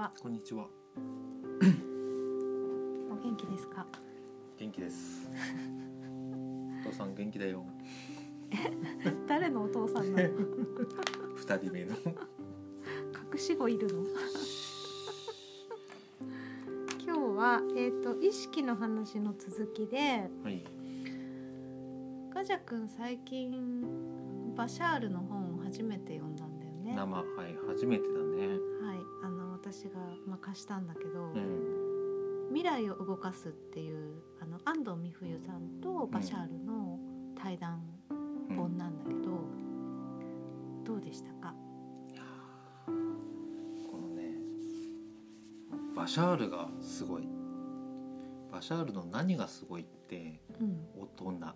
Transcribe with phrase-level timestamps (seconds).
[0.00, 0.12] は。
[0.18, 0.66] こんにちは。
[3.10, 3.84] お元気ですか？
[4.56, 5.28] 元気です。
[6.86, 7.62] お父さん元気だよ。
[9.28, 10.30] 誰のお父さんなの？
[11.36, 11.94] 二人目の。
[13.32, 14.04] 隠し子いるの？
[17.04, 20.64] 今日はえっ、と意識の話の続きで、はい。
[22.32, 26.94] ガジャ君最近バシャールの本を初めて読んだんだよね。
[26.96, 28.58] 生はい初めてだね。
[29.72, 32.48] 私がまあ貸したんだけど、うん。
[32.48, 36.98] 未来を動かすっていうあの安藤美冬さんとバシャールの
[37.40, 37.80] 対談
[38.10, 39.30] うん本なんだけど、
[40.84, 41.54] どうでしたか？
[42.86, 42.92] こ
[43.96, 44.34] のね。
[45.94, 47.28] バシャールがすごい。
[48.50, 50.84] バシャールの何がすごいってうん。
[50.98, 51.34] 大人。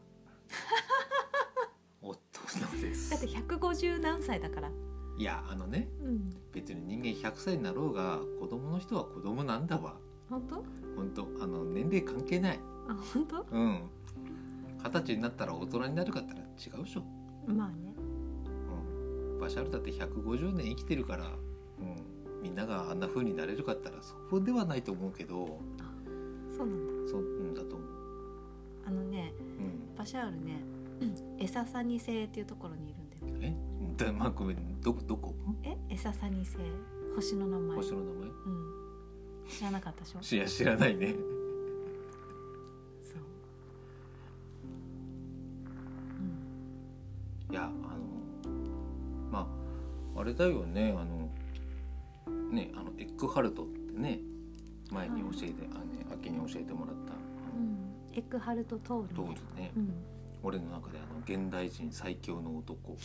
[2.01, 3.11] 大人です。
[3.11, 4.71] だって150何歳だから。
[5.17, 6.37] いやあのねうん。
[6.53, 9.97] 別に人間100歳になろうが子供の人は子供なんだわ。
[10.29, 10.65] 本当？
[10.97, 12.61] 本当あの年齢関係ない。
[12.89, 13.47] あ、本当？
[13.51, 13.83] うん。
[14.83, 17.03] 二十歳になったら大人になるかったら違うでしょ。
[17.47, 17.95] まあね。
[19.33, 19.39] うん。
[19.41, 22.43] バシャールだって150年生きてるから、うん。
[22.43, 25.59] みんながあんな風になれるかったらそうではないと思うけど、
[26.57, 27.11] そうなんだ。
[27.11, 27.89] そううんだと思う。
[28.87, 29.97] あのね、うん。
[29.97, 30.63] バシャールね、
[31.39, 33.55] エササニ星っていうところにいるんだよ。
[33.55, 33.57] え、
[33.97, 35.35] だまあごめんどこどこ？
[35.63, 36.57] え、エササニ星、
[37.17, 37.77] 星の名前。
[37.77, 38.29] 星の名前？
[38.29, 38.35] うん。
[39.49, 40.21] 知らなかったでしょ？
[40.37, 41.13] いや知らないね。
[41.13, 41.19] そう。
[47.49, 47.55] うん。
[47.55, 47.73] いやあの
[49.31, 49.49] ま
[50.17, 51.31] ああれだよねあの
[52.51, 54.21] ねあのエッグハルトってね
[54.91, 57.17] 前に教えて、あのね秋に教えてもらったあ
[57.57, 57.95] うん。
[58.13, 59.35] エッグハルトトール、のね。
[59.37, 59.93] 通りね、うん。
[60.45, 62.97] 俺の中であの現代人最強の男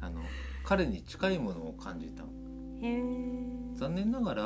[0.00, 0.22] あの
[0.62, 2.24] 彼に近いものを感じた。
[3.74, 4.42] 残念ながら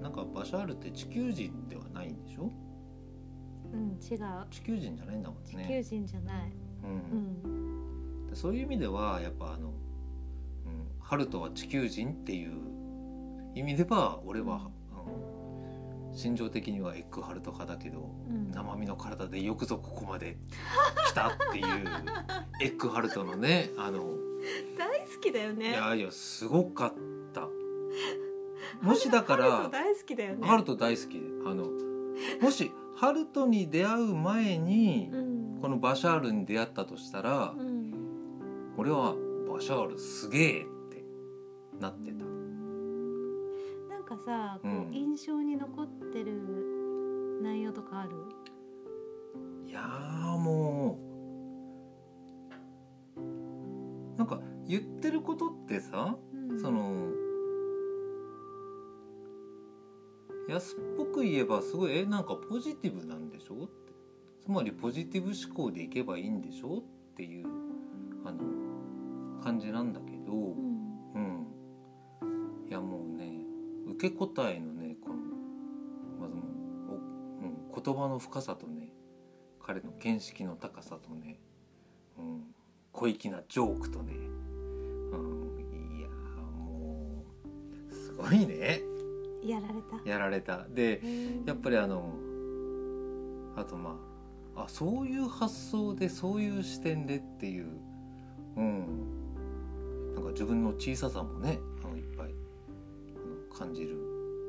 [0.00, 2.50] なんかバシャールって地球人ではないんでしょ？
[3.72, 4.46] うん、違う。
[4.50, 6.52] 地球人じゃないんだもん地球ね、人じゃない。
[6.84, 8.26] ううんん。
[8.28, 9.74] でそういう意味ではやっぱあの、うん、
[11.00, 12.52] ハルトは地球人っていう
[13.54, 14.72] 意味では俺は、うん、
[16.16, 18.50] 心情的にはエッグハルト派だけど、うん。
[18.50, 20.38] 生身の体でよくぞここまで
[21.08, 21.66] 来たっていう
[22.60, 24.00] エッグハルトのねあの
[24.78, 25.72] 大好きだよいね。
[25.72, 26.92] やいやすごかっ
[27.32, 27.48] た
[28.82, 30.46] もしだかハルトら大好きだよね。
[30.46, 31.70] ハルト大好きあの
[32.40, 35.58] もしハルトに出会う前にうん。
[35.60, 37.92] このバシャールに出会ったとしたらうん。
[38.78, 39.14] 俺は
[39.52, 41.04] バシャールすげえって
[41.80, 42.24] なってた
[44.06, 44.94] かさ、こう、うん。
[44.94, 48.10] 印象に残ってる内容とかある？
[49.66, 50.98] いやーも
[53.16, 53.18] う。
[54.16, 56.60] なんか言ってることってさうん。
[56.60, 57.10] その
[60.48, 63.54] 安っぽく言えばすごいえなんかポジティブなんでしょ？
[63.64, 63.92] って
[64.40, 66.78] つまりポジティブ思考でいけばいいんでしょ？
[66.78, 66.82] っ
[67.16, 67.46] ていう
[68.24, 68.38] あの
[69.42, 71.14] 感じなんだけど、うん。
[71.14, 71.46] うん、
[72.68, 73.00] いやもう。
[73.00, 73.05] ね
[73.96, 75.16] 受け答えのねこの
[76.20, 76.42] まずも
[77.70, 78.92] う言葉の深さとね
[79.64, 81.38] 彼の見識の高さとね、
[82.18, 82.42] うん、
[82.92, 86.08] 小粋なジョークとね、うん、いや
[86.58, 87.24] も
[87.90, 88.82] うすごいね。
[89.42, 89.74] やられ
[90.04, 90.10] た。
[90.10, 90.66] やられた。
[90.68, 91.00] で
[91.46, 92.12] やっぱりあの
[93.56, 93.98] あとま
[94.54, 97.66] ああそういう発想でそういう視点でっていう
[98.56, 99.16] うん。
[100.14, 101.58] なんか自分の小ささもね
[103.56, 103.96] 感じる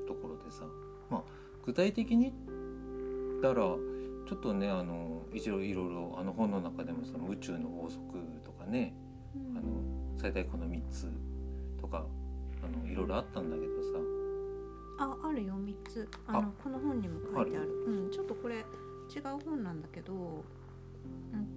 [0.08, 0.64] ところでさ
[1.10, 1.24] まあ
[1.66, 8.02] 具体的に言ったらちょっとねあの一応いろいろあの本の中でもその宇宙の法則
[8.44, 8.94] とかね
[9.36, 9.68] うんあの
[10.18, 11.12] 最大この3つ
[11.80, 12.06] とか
[12.64, 14.00] あのいろいろあったんだけどさ
[15.00, 16.08] あ、あるよ三つ。
[16.26, 17.70] あのあこの本にも書いてある。
[17.86, 18.64] うん、ちょっとこれ違う
[19.46, 21.46] 本なんだけど、うん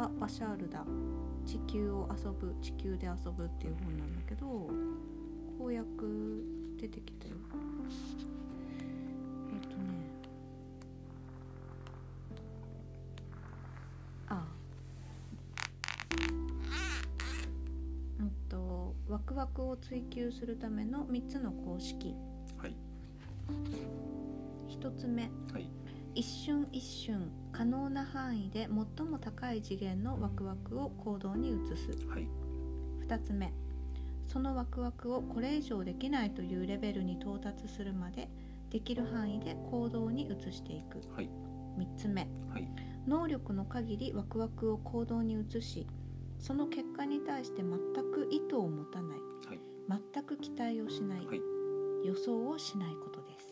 [0.00, 0.84] あ、バシャールだ。
[1.44, 4.70] 地球を遊ぶ、地球で遊ぶっていう本なんだけど。
[5.58, 6.44] 公約
[6.80, 7.34] 出てきたよ。
[9.52, 9.84] えっとね。
[14.28, 14.46] あ。
[18.20, 22.14] うんとワクワクを追求するための3つの公式
[22.56, 22.76] はい
[24.68, 25.22] 1つ目
[25.52, 25.68] はい
[26.18, 28.62] 一瞬一瞬可能な範囲で
[28.96, 31.92] 最も高い次元のワクワクを行動に移す。
[32.08, 32.28] はい。
[33.06, 33.52] 2つ目。
[34.26, 38.28] そのワクワクをこれ以上できないというレベルに到達するまで
[38.68, 41.00] できる範囲で行動に移していく。
[41.14, 41.30] はい。
[41.78, 42.26] 3つ目。
[42.50, 42.68] はい。
[43.06, 45.86] 能力の限りワクワクを行動に移し
[46.40, 47.70] その結果に対して全
[48.12, 49.18] く意図を持たない。
[49.46, 49.60] はい。
[50.12, 51.40] 全く期待をしない、はい。
[52.04, 53.47] 予想をしないことです、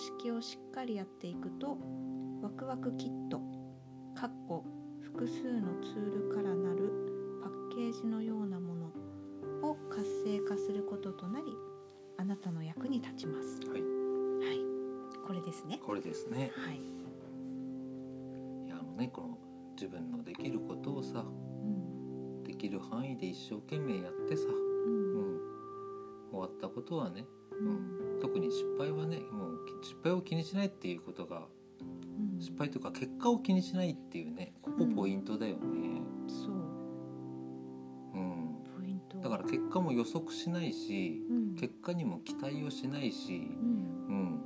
[0.00, 1.76] 式をしっかりやっていくと
[2.42, 3.38] ワクワクキット
[4.14, 4.64] かっこ
[5.02, 6.90] 複数のツールからなる
[7.42, 8.86] パッケージのようなもの
[9.62, 11.46] を活性化することとなり
[12.18, 13.60] あなたの役に立ちます。
[13.68, 13.80] はい。
[13.80, 13.86] は
[14.54, 14.58] い。
[15.26, 15.78] これですね。
[15.84, 16.50] これですね。
[16.54, 16.76] はい、
[18.66, 19.38] いやあのねこの
[19.74, 22.42] 自分のできることをさうん。
[22.44, 24.52] できる範囲で一生懸命やってさ、う
[24.88, 25.36] うん。
[25.36, 25.40] ん、
[26.30, 29.49] 終わったことはね、ううんん、特に失敗はねもう
[29.82, 31.42] 失敗を気にしないっていうことが
[31.80, 32.40] うん。
[32.40, 36.50] 失敗というか結果を気にしないっていうねここポイントだよね、そう。
[38.14, 39.18] うん、ポイント。
[39.18, 41.54] だから結果も予測しないしうん。
[41.54, 44.06] 結果にも期待をしないしう、ん。
[44.08, 44.40] うん、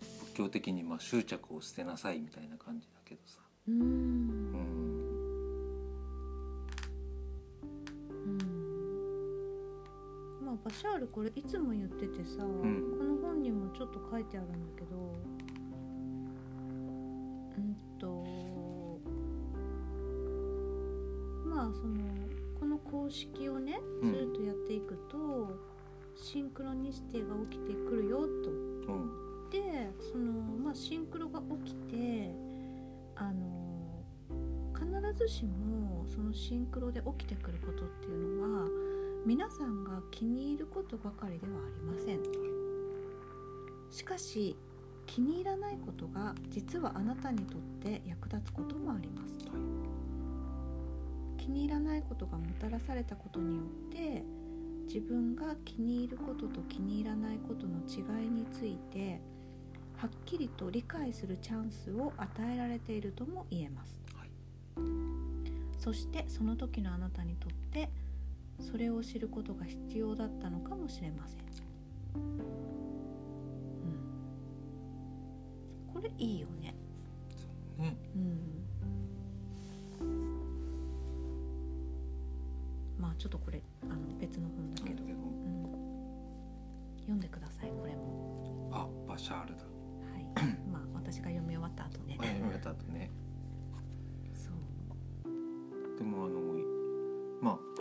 [0.00, 4.85] 仏教的にまあ執着を捨てなさいみたいな感じだけどさ、うん
[10.66, 12.48] まあバシャールこれいつも言っててさ、ん。
[12.98, 14.96] この本にもちょっと書いてあるんだけど
[17.56, 18.24] うんと
[21.46, 21.94] まあその
[22.58, 24.12] この公式をねうん。
[24.12, 25.56] ずっとやっていくと、
[26.16, 28.50] シンクロニシティが起きてくるよと。
[28.50, 29.50] うん。
[29.50, 30.32] でその、
[30.64, 32.34] まあ、シンクロが起きて
[33.14, 34.02] あの
[34.74, 34.84] 必
[35.16, 38.85] ずしもそのシンクロで起きてくることっていうのは
[39.26, 42.20] 皆さんが気に入ることばかりではありません。
[43.90, 44.56] しかし
[45.04, 49.36] 気に入らないことが実はあなたにとって役立つこともあります。
[51.38, 54.22] 気に入らないことがもたらされたことによって
[54.86, 59.20] 自分が気に入ることと気に入らないことの違いについて
[59.96, 64.30] はっきりと理解するチャンスを与えられているとも言えます、はい
[65.78, 67.88] そしてその時のあなたにとって
[68.70, 71.40] それを知ることが必要だったのかもしれません、
[72.16, 72.40] うん、
[75.94, 76.74] これいいよね。
[77.78, 77.96] ね。
[78.16, 78.64] うん。
[82.98, 85.10] まあちょっとこれあの別の本だけど、うん、
[86.98, 88.68] 読んでくださいこれも。
[88.72, 89.62] あバシャールだ。
[89.62, 90.24] はい。
[90.72, 92.16] まあ私が読み終わった後ね。
[92.18, 93.12] 前読めた後ね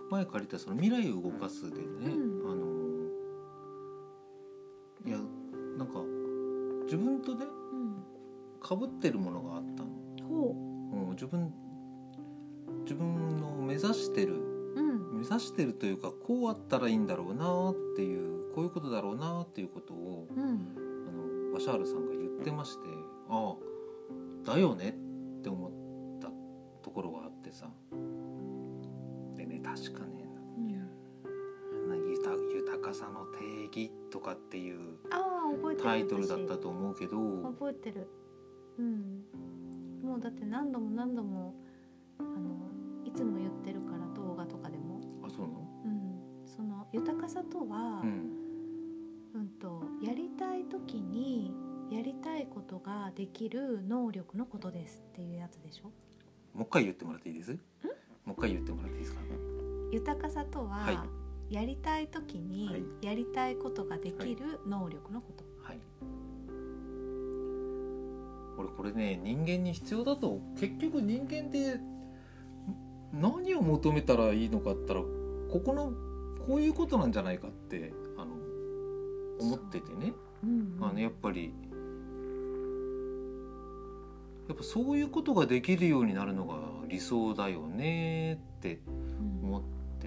[0.10, 2.52] 前借りたその未来を動かすでね、うん。
[2.52, 2.66] あの
[5.06, 5.18] いや
[5.78, 6.00] なんか
[6.86, 8.04] 自分とねうん。
[8.60, 9.90] かぶってるものがあったの、
[10.28, 10.56] ほ
[10.94, 10.96] う。
[11.07, 11.54] ん、自分
[12.84, 14.36] 自分の目指してる
[14.75, 15.18] ううん。
[15.19, 18.16] 目指してるというかこうあったらいいんだろうなってい
[18.50, 20.42] うこういうことだろうなっていうことをうん。
[21.08, 22.84] あのバシャールさんが言ってまして
[23.30, 24.90] ああだよね
[25.40, 25.72] って思っ
[26.22, 26.30] た
[26.84, 27.25] ところがあ
[33.75, 34.98] の定義とかっていう
[35.81, 37.18] タイトルだったと思うけど。
[37.18, 38.07] 私覚えてる。
[38.80, 39.24] うん。
[40.04, 41.54] もうだって何度も何度も
[42.19, 42.69] あの
[43.04, 45.68] いつも言ってるから動画とかでも、あそうなの？
[45.86, 48.31] うん、その豊かさとは、うん。
[49.36, 51.54] うんとやりたい時に
[51.92, 55.91] やりたいことができる能力のことですっていうやつでしょ？
[56.58, 57.51] もう一回言ってもらっていいです？
[58.24, 59.22] もう一回言ってもらっていいですか？
[59.91, 61.05] 豊かさとは、は
[61.50, 62.84] やりたい時にはい。
[63.02, 65.80] やりたいことができる能力のこと、はい。
[68.58, 71.80] 俺これね人間に必要だと結局人間で
[73.14, 75.94] 何を求めたらいいのかったらここの
[76.48, 78.36] こういうことなんじゃないかってあの
[79.40, 80.14] 思っててね。
[80.44, 80.78] うん。
[80.82, 81.54] あのやっぱり
[84.48, 88.80] やっぱそういうことができるようになるのが理想だよねって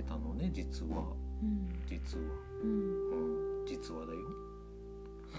[0.09, 1.05] たのね実は。
[1.43, 1.69] うん。
[1.87, 2.25] 実は、
[2.63, 2.71] うん。
[3.61, 4.19] うん、実はだよ。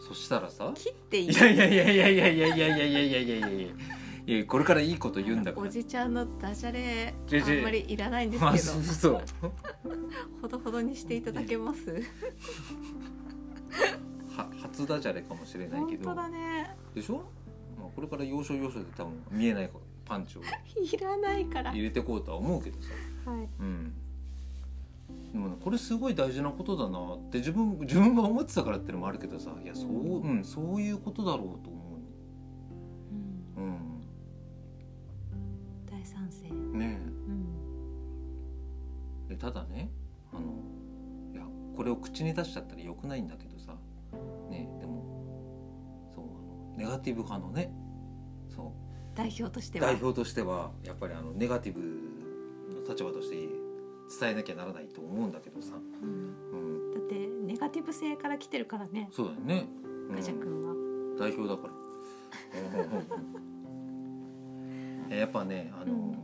[0.00, 0.72] そしたらさ。
[0.74, 1.30] 切っていい？
[1.30, 3.02] いやいやいやいやいやいやいやいやいやいや。
[3.02, 3.68] いやいやいや
[4.26, 5.66] いやこれからいいこと言うんだから。
[5.66, 9.22] おじちゃんのダジャレあんまりいらないんですまあけそうそう。
[9.40, 9.52] ど
[10.42, 11.90] ほどほどにしていただけます？
[14.36, 16.04] は初ダジャレかもしれないけど。
[16.10, 16.76] 本当だね。
[16.94, 17.24] でしょ、
[17.78, 19.70] まあ、これから要所要所で多分見えない
[20.08, 20.42] パンチを
[20.80, 21.72] いらないから。
[21.72, 22.88] 入れてこうとは思うけどさ。
[23.30, 23.48] はい。
[23.60, 23.92] うん。
[25.32, 29.54] でもねこれすごい大事なことだなって自分自分が思ってたからってのもあるけどさ。
[29.62, 31.98] いやそう,、うん、そういうことだろうと思
[33.56, 34.00] うんう、うん、
[35.86, 36.48] 大賛成。
[36.48, 37.46] ねうん。
[39.26, 39.90] えでただね
[40.32, 40.40] あの
[41.34, 41.42] いや
[41.76, 43.76] これを口に出しちゃったらよくないんだけどさ。
[44.48, 45.04] ねえでも
[46.14, 46.28] そうあ
[46.72, 47.70] のネガティブ派のね。
[48.48, 48.87] そう
[49.18, 49.86] 代表としては。
[49.86, 56.36] 代表としてはやっぱりあのネガティブの立場として伝えなきゃならないと思うんだけどさ、うん。
[56.52, 56.56] う
[56.90, 59.08] ん、だってネガティブ性から来てるからね。
[59.10, 60.74] そうだよね、うんガジャ君は、
[61.18, 61.74] 代表だから。
[65.10, 66.14] え やっぱねあの、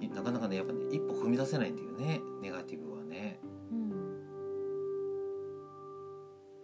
[0.00, 2.20] いなかなかねやっぱね一歩踏み出せないんだよね。
[2.40, 3.40] ネガティブはね。
[3.72, 3.92] うん。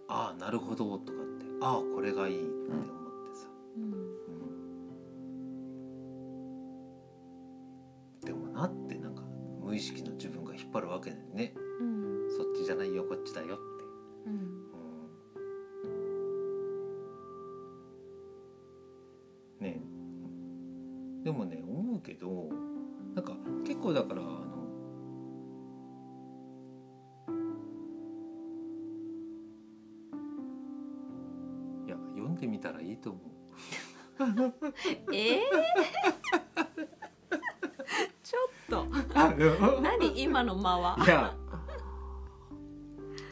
[0.07, 0.97] ああなるほど。
[0.99, 1.47] とかって。
[1.61, 4.08] ああこれがいいって思ってさ、うんうん、
[9.79, 11.55] 意識の自分が引っ張るわけだよね。
[11.81, 12.29] うん。
[12.37, 13.63] そっちじゃないよこっちだよって、
[14.27, 14.35] うん。
[19.61, 19.81] うん、ね。
[21.21, 22.49] えでもね思うけど
[23.15, 24.33] なんか結構だからあの
[31.87, 33.23] いや読んでみたらいいと思う。
[35.15, 35.41] えー、
[39.83, 40.97] 何今の間は？
[41.05, 41.35] いや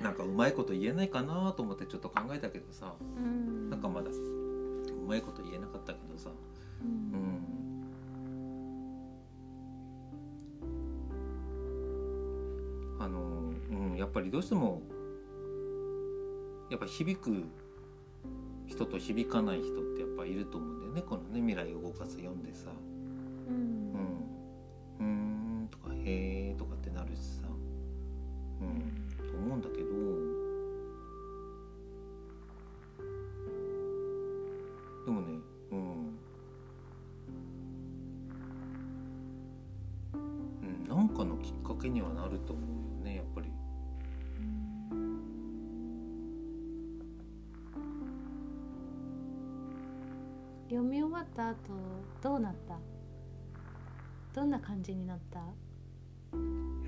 [0.02, 2.95] なんかうまいこと言えないかなと思ってちょっと考えたけどさ。
[3.00, 3.71] うん。
[3.71, 4.12] なんかまだう
[5.09, 6.31] まいこと言えなかったけどさ。
[6.31, 6.93] ううん。
[6.93, 7.43] ん
[13.00, 13.21] あの
[13.71, 14.83] うんやっぱりどうしても
[16.71, 17.45] やっぱ響く
[18.66, 21.02] 人と響かない人ってやっぱいると思うんだよね。
[21.02, 22.71] このね未来を動かす読んでさ。
[23.49, 23.75] うん
[26.09, 27.49] へーとかってなるしさ、
[28.61, 29.87] うん、と思うんだけど。
[35.05, 35.39] でもね、
[35.73, 35.79] うん、
[40.63, 43.51] うん、なんかのきっかけにはなると思うよねやっぱり。
[50.69, 51.57] 読み終わった後
[52.23, 52.79] どうなった？
[54.35, 55.41] どんな感じになった？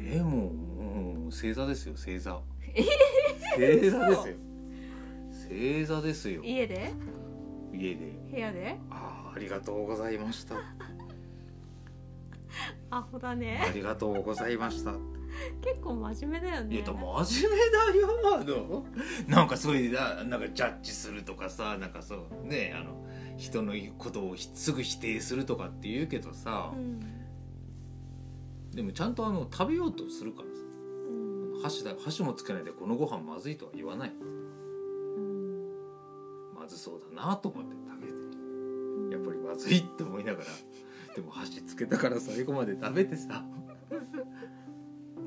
[0.01, 2.41] えー、もうもう星座ですよ星座。
[2.75, 2.85] え
[3.57, 4.35] 星座ですよ。
[5.51, 6.43] 星座ですよ。
[6.45, 6.93] 家で？
[7.73, 8.13] 家で。
[8.31, 8.77] 部屋で？
[8.91, 10.57] ああありがとうございました。
[12.91, 14.93] アホだあねりがとうございました。
[15.61, 18.85] 結構真面目だよねいやでも真面目だよあの
[19.29, 23.05] なんかそういうななんかジャッジするとかさなんかそうねあの
[23.37, 27.01] 人のことをひすぐ否定するとかって言うけどさう、ん
[28.79, 30.63] でもちゃんとあの食べようとするからさ。
[31.11, 31.61] うん。
[31.61, 34.13] 箸だ箸もつけないでこのご飯まずいとは言わない。
[34.13, 35.73] うん。
[36.55, 38.13] まずそうだなと思って食べて。
[39.17, 40.47] やっぱりまずいって思いながら。
[41.17, 43.45] でも箸つけたから最後まで食べてさ。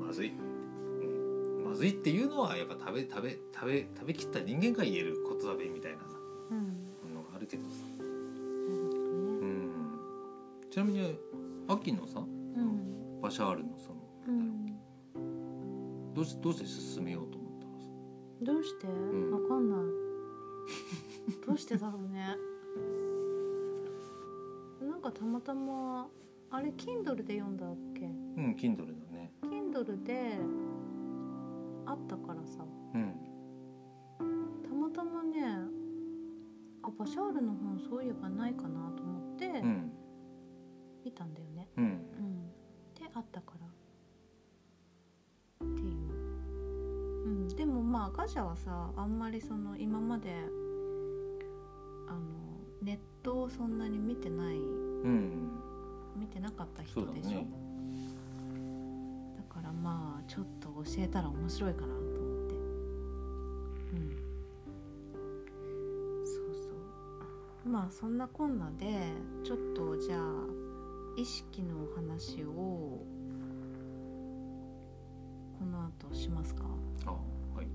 [0.00, 6.04] まずい、うん、まずいっていうのはやっぱ食べ食べ食べ食べきった人間が言えることだべみたいなさ。
[6.52, 7.14] うん。
[7.14, 8.02] のがあるけどさ、う
[9.44, 9.70] ん、
[10.70, 11.18] ちなみに
[11.68, 12.24] 秋のさ
[13.32, 13.96] シャールのその、
[14.28, 14.66] うん。
[16.12, 17.78] どうしどうして進めようと思ったの？
[17.80, 17.88] さ
[18.42, 18.86] どうして？
[18.86, 19.30] ん。
[19.30, 19.80] わかんない。
[21.46, 22.36] どうしてだろうね。
[24.82, 26.08] なんかたまたま
[26.50, 28.04] あれ Kindle で読んだっけ？
[28.04, 29.32] うん Kindle だね。
[29.44, 30.36] Kindle で
[31.86, 32.66] あったからさ。
[32.94, 33.14] うん。
[34.62, 35.42] たまたまね
[36.82, 39.90] あバシャールの本そういえばないかなと思ってうん。
[41.02, 41.68] 見たんだよね。
[41.78, 42.11] うん
[43.14, 43.52] あったか
[45.60, 45.66] ら。
[45.66, 45.88] っていう。
[47.24, 47.48] うん。
[47.48, 50.30] でもまあガジャはさあんまりその今まで
[52.08, 52.20] あの
[52.82, 54.58] ネットをそんなに見てないう
[55.08, 55.50] ん。
[56.16, 57.30] 見てなかった人でしょ？
[57.30, 57.46] ね。
[59.36, 62.54] だからまあちょっと教えたら面白いかなと思って。
[63.94, 64.16] うん。
[66.24, 66.72] そうそ
[67.66, 67.68] う。
[67.68, 69.12] まあそんなこんなで
[69.44, 70.20] ちょっとじゃあ
[71.16, 73.04] 意識のお話を
[75.58, 76.62] この後しますか？
[77.06, 77.18] あは
[77.62, 77.66] い。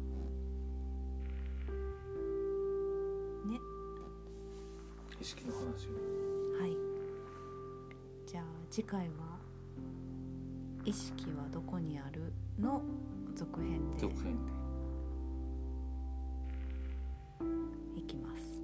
[3.47, 3.59] ね。
[5.21, 5.87] 意識の話
[6.59, 6.75] はい。
[8.25, 9.37] じゃあ次回は
[10.83, 12.81] 「意識はどこにある?」の
[13.35, 14.51] 続編で続編で。
[17.99, 18.56] いきます。